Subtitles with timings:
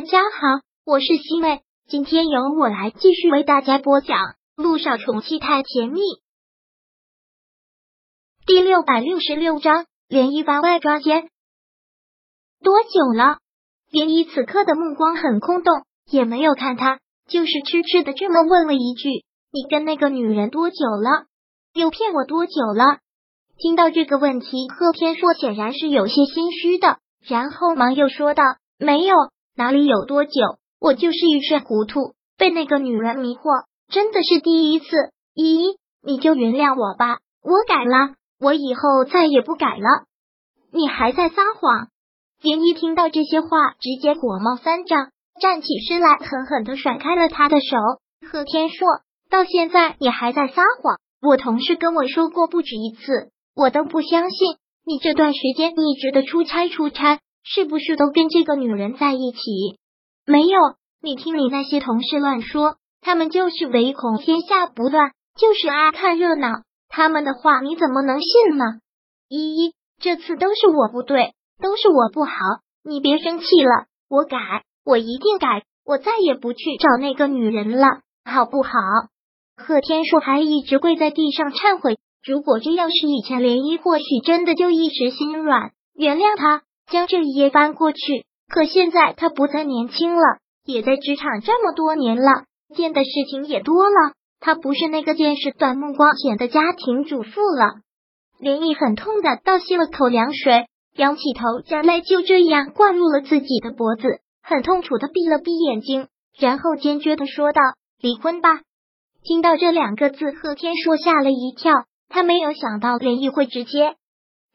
[0.00, 4.16] 大家好，我是西妹，今天由我来继续为大家播讲
[4.56, 6.00] 《路上宠妻太甜蜜》
[8.46, 11.28] 第六百六十六章：涟漪番外抓奸。
[12.62, 13.40] 多久了？
[13.92, 19.10] 涟漪此刻的目光很空洞，也没有看他，就是痴痴的这么问了一句
[19.52, 21.26] ：“你跟那个女人多久了？
[21.74, 23.00] 又骗我多久了？”
[23.60, 28.42] 听到这个问题，贺天硕显然是有些心虚的，然后忙又说道
[28.80, 29.14] ：“没有。”
[29.60, 30.30] 哪里有多久？
[30.80, 34.86] 我就是一时糊涂，被那个女人迷惑，真的是第一次。
[35.34, 40.06] 依依，你就原谅我吧，我改了，我以后再也不改了。
[40.72, 41.88] 你还在撒谎！
[42.40, 45.10] 连依听到这些话，直接火冒三丈，
[45.42, 47.76] 站起身来，狠狠的甩开了他的手。
[48.32, 48.86] 贺天硕，
[49.28, 50.96] 到现在你还在撒谎？
[51.20, 54.56] 我同事跟我说过不止一次，我都不相信。
[54.86, 57.20] 你这段时间一直的出差出差。
[57.42, 59.78] 是不是都跟这个女人在一起？
[60.26, 60.58] 没有，
[61.02, 66.62] 你听你那些同事乱说，他们就是唯恐天下不乱，就是爱看热闹。
[66.88, 68.64] 他们的话你怎么能信呢？
[69.28, 72.32] 依依，这次都是我不对，都是我不好，
[72.84, 74.36] 你别生气了，我改，
[74.84, 77.86] 我一定改，我再也不去找那个女人了，
[78.24, 78.70] 好不好？
[79.56, 81.98] 贺天硕还一直跪在地上忏悔。
[82.26, 86.62] 如果这要是以前涟漪，或许真的就一时心软，原谅他。
[86.90, 87.98] 将这一页翻过去，
[88.48, 90.22] 可现在他不再年轻了，
[90.64, 94.12] 也在职场这么多年了，见的事情也多了。
[94.40, 97.74] 他不是那个见识短、目光浅的家庭主妇了。
[98.38, 107.60] 林毅很痛的倒吸了口凉水，仰起头，将泪就这样灌入了自己的脖子，很痛楚的闭了闭眼睛，然后坚决的说道
[108.00, 108.62] ：“离婚吧。”
[109.22, 111.72] 听到这两个字，贺天硕吓了一跳，
[112.08, 113.96] 他没有想到林毅会直接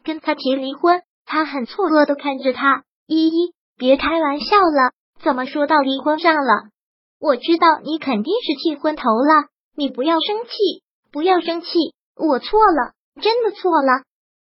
[0.04, 1.04] 跟他提离婚。
[1.26, 6.70] 他很错愕的看着他，依依，别开玩笑了，怎么说到离婚上了？
[7.20, 11.68] 我知道你肯定是气昏头了，你不要生气，不要生气，
[12.16, 14.04] 我错了，真的错了。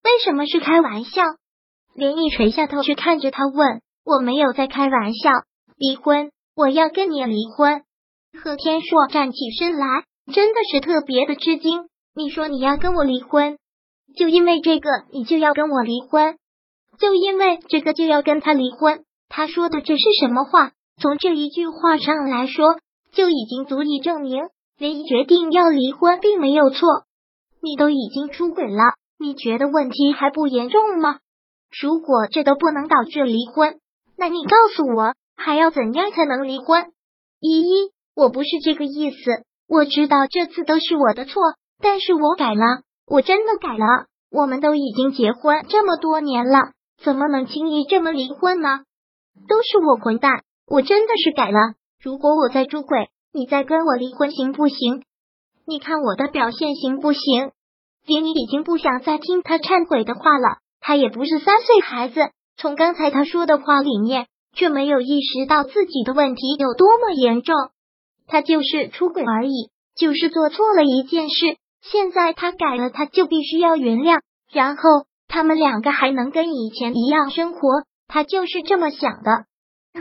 [0.03, 1.23] 为什么是开玩笑？
[1.95, 5.31] 林毅垂下头去看着他问：“我没有在开玩笑，
[5.77, 7.83] 离婚，我要跟你离婚。”
[8.43, 10.03] 贺天硕站起身来，
[10.33, 11.87] 真的是特别的吃惊。
[12.13, 13.57] 你说你要跟我离婚，
[14.17, 16.37] 就因为这个，你就要跟我离婚？
[16.99, 19.03] 就因为这个就要跟他离婚？
[19.29, 20.71] 他说的这是什么话？
[21.01, 22.77] 从这一句话上来说，
[23.11, 24.43] 就已经足以证明
[24.77, 26.87] 连决定要离婚并没有错。
[27.61, 31.19] 你都已经出轨了，你觉得问题还不严重吗？
[31.81, 33.79] 如果这都不能导致离婚，
[34.17, 36.85] 那你告诉我还要怎样才能离婚？
[37.41, 41.41] 依依，我不是这个意思，我知道这次都是我的错，
[41.81, 44.05] 但是我改了，我真的改了。
[44.31, 46.74] 我们都已经结婚这么多年了。
[47.03, 48.79] 怎么能轻易这么离婚呢？
[49.47, 51.59] 都是我混蛋，我真的是改了。
[52.01, 55.03] 如果我再出轨，你再跟我离婚行不行？
[55.67, 57.51] 你看我的表现行不行？
[58.05, 60.59] 林你已经不想再听他忏悔的话了。
[60.79, 67.55] 他也不是三岁孩子，从刚才他说的话里面，却没有意识到自己的问题有多么严重。
[68.27, 71.57] 他就是出轨而已，就是做错了一件事。
[71.81, 74.83] 现在他改了，他就必须要原谅，然后。
[75.35, 77.59] 他们两个还能跟以前一样生活，
[78.07, 79.43] 他就是这么想的。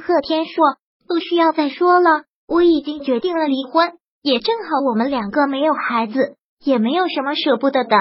[0.00, 0.62] 贺天硕，
[1.08, 7.96] 不需要再说了，我已经决定了离婚，也正好我们两个没有孩子，也没有什么舍不得的。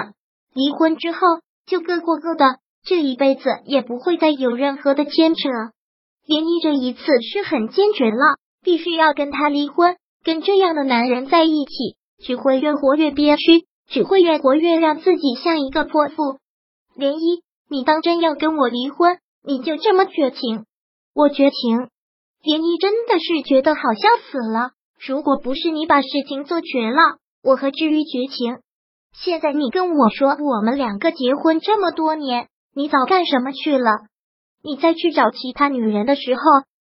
[0.54, 1.18] 离婚之后
[1.66, 5.50] 就各过各的，这一辈子也不会再有任何的牵扯。
[6.28, 16.38] 连依这一次是很坚决了，必须要跟他离婚，跟这样的男人在一起，只会越活越憋屈，只会越活越让自己像一个泼妇。
[16.96, 19.18] 涟漪，你当真要跟我离婚？
[19.44, 20.66] 你就这么绝情？
[21.16, 21.90] 我绝情？
[22.44, 24.72] 涟漪真的是觉得好像死了。
[25.00, 28.60] 如果不是你把事情做绝了，我何至于绝情？
[29.12, 33.90] 现在你跟我说，我们两个结婚这么多年，你早干什么去了？
[34.62, 36.42] 你再去找其他女人的时候，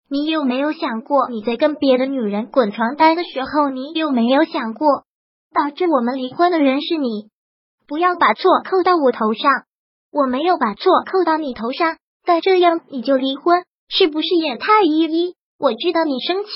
[0.09, 5.05] 你有没有想过你在跟别的女人滚床单的时候，你有没有想过
[5.53, 7.29] 导致我们离婚的人是你？
[7.87, 9.68] 不要把错扣到我头上。
[10.11, 15.35] 我没有把错扣到你头上，但这样你就离婚，是不是也太依依？
[15.59, 16.51] 我知道你生气，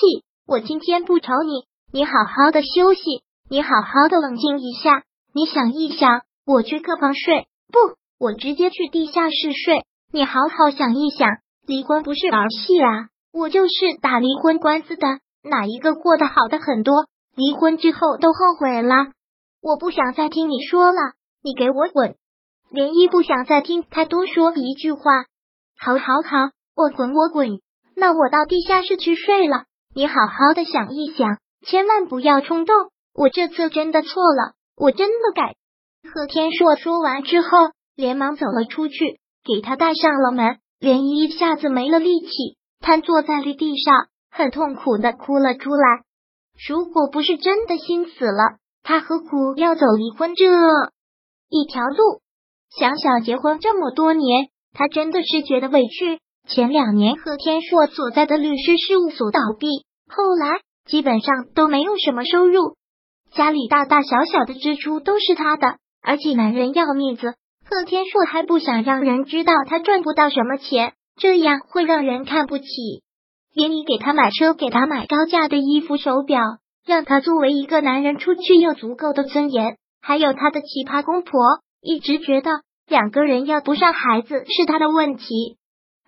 [0.47, 3.01] 我今天不吵你，你好好的休息，
[3.49, 5.03] 你好好的冷静一下。
[5.33, 9.83] 你想一想，我去客房睡，不，我直接去地下室睡。
[10.11, 11.27] 你好好想一想，
[11.65, 13.07] 离婚不是儿戏啊！
[13.33, 15.07] 我就是打离婚官司的，
[15.43, 17.07] 哪一个过得好的很多？
[17.35, 19.07] 离婚之后都后悔了。
[19.61, 20.99] 我不想再听你说了，
[21.41, 22.15] 你给我滚！
[22.73, 25.25] 涟漪不想再听他多说一句话。
[25.77, 27.61] 好，好，好，我滚，我滚！
[27.95, 29.65] 那我到地下室去睡了。
[29.93, 32.75] 你好好的想一想，千万不要冲动。
[33.13, 35.53] 我这次真的错了，我真的改。
[36.11, 37.49] 贺天硕说完之后，
[37.95, 40.57] 连忙走了出去，给他带上了门。
[40.79, 46.01] 连依一下子没了力气，瘫坐在了地上，很痛苦的哭了出来。
[46.67, 50.43] 如果不是真的心死了，他何苦要走离婚这
[51.49, 52.22] 一条路？
[52.79, 56.19] 想想结婚这么多年，他真的是觉得委屈。
[56.47, 59.67] 前两年贺天硕所在的律师事务所倒闭，
[60.09, 62.75] 后来基本上都没有什么收入，
[63.33, 67.35] 家里大大小小的支出都是他的，而且男人要面子，
[67.69, 72.65] 贺天硕还不想让人知道他赚不到什么钱，这样会让人看不起。
[73.53, 76.41] 连你给他买车，给他买高价的衣服、手表，
[76.85, 81.39] 让他作为一个男人出去有足够的尊严，还有他的奇葩公婆，
[81.83, 82.49] 一直觉得
[82.87, 85.57] 两个人要不上孩子是他的问题。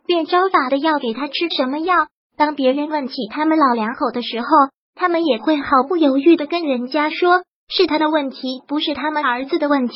[0.07, 2.07] 便招法的要给他吃什么药？
[2.37, 4.47] 当别人问起他们老两口的时候，
[4.93, 9.95] 他们也会毫不犹豫的跟人家说是他的问题，不是他们儿子的问题。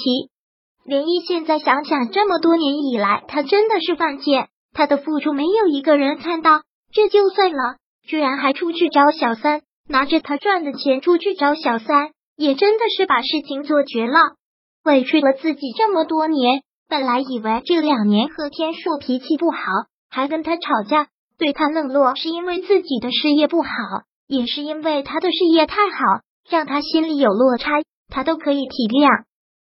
[0.86, 6.62] 连依现在想想，这么多年以来，他真的是犯贱，他的付出没有一个人看到，
[6.92, 7.76] 这就算了，
[8.08, 14.36] 居然还出去找小三，拿着他赚的钱出去找小三，也真的是把事情做绝了，
[14.84, 16.62] 委屈了自己这么多年。
[16.88, 19.58] 本来以为这两年贺天硕脾气不好。
[20.12, 23.70] 还跟他吵架，对他冷落，是因为自己的事业不好，
[24.28, 29.26] 也是因为他的事业太好，让他心里有落差，他都可以体谅。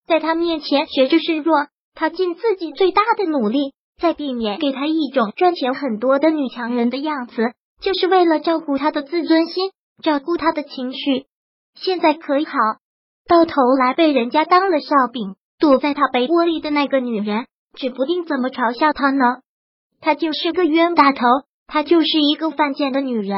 [0.08, 7.52] 在他面前学着示弱，他尽自己最大的努力，在避免给他一种赚钱很多的女强人的样子，
[7.82, 9.72] 就是为了照顾他的自尊心，
[10.02, 11.26] 照顾他的情绪。
[11.76, 12.54] 现在可以好，
[13.30, 17.46] 到头来被人家当了笑柄，躲在他被窝里的那个女人，
[17.76, 19.42] 指不定怎么嘲笑他呢。
[20.02, 21.22] 她就是个冤大头，
[21.68, 23.38] 她就是一个犯贱的女人，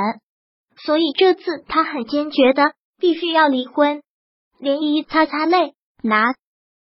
[0.78, 4.02] 所以这次她很坚决的必须要离婚。
[4.62, 6.36] 涟漪擦擦泪，拿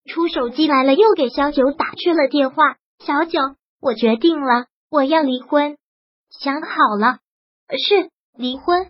[0.09, 2.77] 出手机来了，又给小九打去了电话。
[3.05, 3.39] 小九，
[3.81, 5.77] 我决定了，我要离婚，
[6.31, 7.19] 想好了，
[7.69, 8.89] 是离婚。